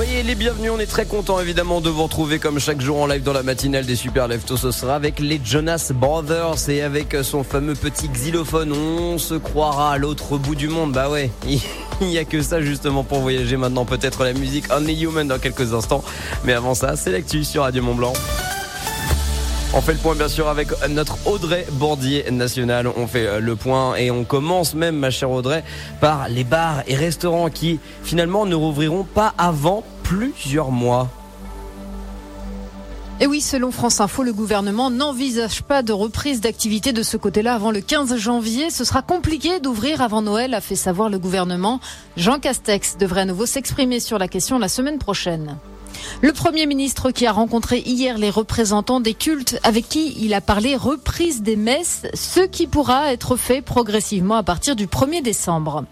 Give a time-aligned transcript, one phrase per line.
[0.00, 3.06] Soyez les bienvenus, on est très content évidemment de vous retrouver comme chaque jour en
[3.06, 4.56] live dans la matinale des Super Leftos.
[4.56, 8.72] Ce sera avec les Jonas Brothers et avec son fameux petit xylophone.
[8.72, 10.92] On se croira à l'autre bout du monde.
[10.92, 11.30] Bah ouais,
[12.00, 13.84] il n'y a que ça justement pour voyager maintenant.
[13.84, 16.02] Peut-être la musique Only Human dans quelques instants.
[16.44, 18.14] Mais avant ça, c'est l'actu sur Radio Mont Blanc.
[19.72, 22.88] On fait le point bien sûr avec notre Audrey Bordier national.
[22.88, 25.62] On fait euh, le point et on commence même, ma chère Audrey,
[26.00, 31.08] par les bars et restaurants qui finalement ne rouvriront pas avant plusieurs mois.
[33.20, 37.54] Et oui, selon France Info, le gouvernement n'envisage pas de reprise d'activité de ce côté-là
[37.54, 38.70] avant le 15 janvier.
[38.70, 41.78] Ce sera compliqué d'ouvrir avant Noël, a fait savoir le gouvernement.
[42.16, 45.58] Jean Castex devrait à nouveau s'exprimer sur la question la semaine prochaine.
[46.22, 50.40] Le Premier ministre qui a rencontré hier les représentants des cultes avec qui il a
[50.40, 55.84] parlé reprise des messes, ce qui pourra être fait progressivement à partir du 1er décembre.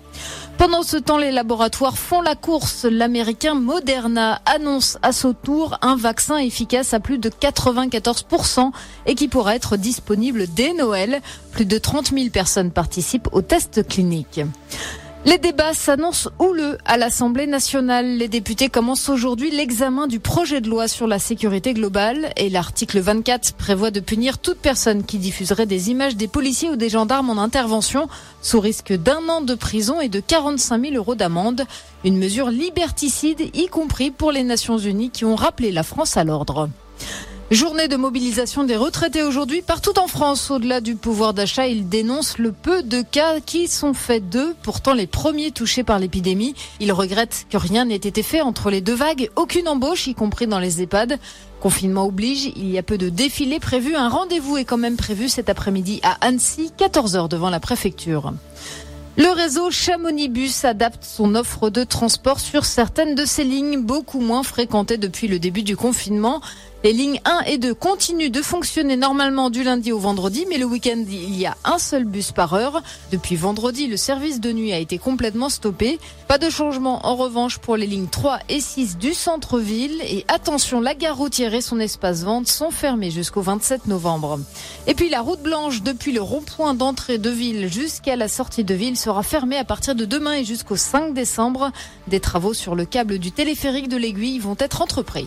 [0.58, 2.84] Pendant ce temps, les laboratoires font la course.
[2.84, 8.72] L'américain Moderna annonce à son tour un vaccin efficace à plus de 94%
[9.06, 11.22] et qui pourra être disponible dès Noël.
[11.52, 14.40] Plus de 30 000 personnes participent au test clinique.
[15.28, 18.16] Les débats s'annoncent houleux à l'Assemblée nationale.
[18.16, 22.98] Les députés commencent aujourd'hui l'examen du projet de loi sur la sécurité globale et l'article
[23.00, 27.28] 24 prévoit de punir toute personne qui diffuserait des images des policiers ou des gendarmes
[27.28, 28.08] en intervention
[28.40, 31.66] sous risque d'un an de prison et de 45 000 euros d'amende.
[32.06, 36.24] Une mesure liberticide, y compris pour les Nations Unies qui ont rappelé la France à
[36.24, 36.70] l'ordre.
[37.50, 40.50] Journée de mobilisation des retraités aujourd'hui partout en France.
[40.50, 44.92] Au-delà du pouvoir d'achat, ils dénoncent le peu de cas qui sont faits d'eux, pourtant
[44.92, 46.54] les premiers touchés par l'épidémie.
[46.78, 50.46] Ils regrettent que rien n'ait été fait entre les deux vagues, aucune embauche, y compris
[50.46, 51.18] dans les EHPAD.
[51.62, 53.96] Confinement oblige, il y a peu de défilés prévus.
[53.96, 58.34] Un rendez-vous est quand même prévu cet après-midi à Annecy, 14h devant la préfecture.
[59.18, 64.20] Le réseau Chamonix Bus adapte son offre de transport sur certaines de ses lignes beaucoup
[64.20, 66.40] moins fréquentées depuis le début du confinement.
[66.84, 70.64] Les lignes 1 et 2 continuent de fonctionner normalement du lundi au vendredi, mais le
[70.64, 72.84] week-end, il y a un seul bus par heure.
[73.10, 75.98] Depuis vendredi, le service de nuit a été complètement stoppé.
[76.28, 80.00] Pas de changement en revanche pour les lignes 3 et 6 du centre-ville.
[80.04, 84.38] Et attention, la gare routière et son espace vente sont fermés jusqu'au 27 novembre.
[84.86, 88.74] Et puis la route blanche depuis le rond-point d'entrée de ville jusqu'à la sortie de
[88.74, 91.72] ville sera fermée à partir de demain et jusqu'au 5 décembre.
[92.06, 95.26] Des travaux sur le câble du téléphérique de l'aiguille vont être entrepris.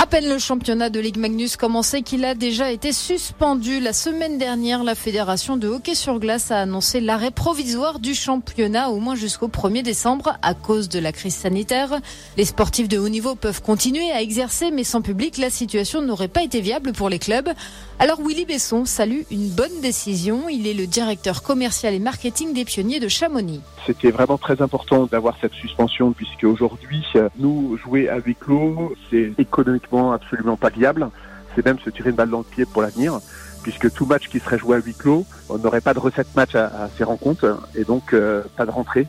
[0.00, 3.80] À peine le championnat de Ligue Magnus commencé qu'il a déjà été suspendu.
[3.80, 8.90] La semaine dernière, la Fédération de hockey sur glace a annoncé l'arrêt provisoire du championnat
[8.90, 11.98] au moins jusqu'au 1er décembre à cause de la crise sanitaire.
[12.36, 16.28] Les sportifs de haut niveau peuvent continuer à exercer, mais sans public, la situation n'aurait
[16.28, 17.50] pas été viable pour les clubs.
[17.98, 20.48] Alors Willy Besson salue une bonne décision.
[20.48, 23.60] Il est le directeur commercial et marketing des pionniers de Chamonix.
[23.84, 27.02] C'était vraiment très important d'avoir cette suspension puisque aujourd'hui,
[27.38, 31.10] nous jouer huis clos, c'est économiquement absolument pas viable.
[31.54, 33.18] C'est même se tirer une balle dans le pied pour l'avenir
[33.62, 36.54] puisque tout match qui serait joué à huis clos, on n'aurait pas de recette match
[36.54, 39.06] à, ces rencontres et donc euh, pas de rentrée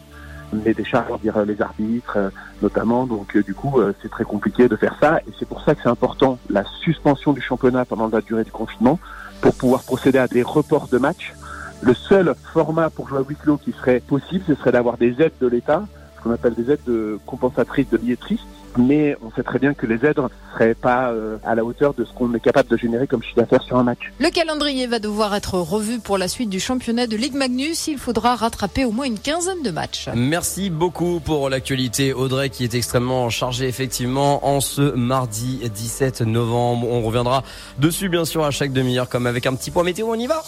[0.53, 2.29] mais des charges, dire les arbitres euh,
[2.61, 3.05] notamment.
[3.05, 5.19] Donc euh, du coup, euh, c'est très compliqué de faire ça.
[5.27, 8.51] Et c'est pour ça que c'est important la suspension du championnat pendant la durée du
[8.51, 8.99] confinement
[9.41, 11.33] pour pouvoir procéder à des reports de matchs.
[11.81, 15.21] Le seul format pour jouer à huis clos qui serait possible, ce serait d'avoir des
[15.21, 15.85] aides de l'État,
[16.17, 18.43] ce qu'on appelle des aides compensatrices de billets tristes
[18.79, 21.93] mais on sait très bien que les aides ne seraient pas euh, à la hauteur
[21.93, 23.99] de ce qu'on est capable de générer comme chiffre d'affaires sur un match.
[24.19, 27.87] Le calendrier va devoir être revu pour la suite du championnat de Ligue Magnus.
[27.87, 30.09] Il faudra rattraper au moins une quinzaine de matchs.
[30.15, 36.87] Merci beaucoup pour l'actualité, Audrey, qui est extrêmement chargée effectivement en ce mardi 17 novembre.
[36.89, 37.43] On reviendra
[37.77, 40.07] dessus bien sûr à chaque demi-heure, comme avec un petit point météo.
[40.09, 40.43] On y va.